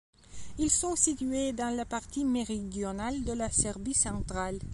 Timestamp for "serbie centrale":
3.51-4.57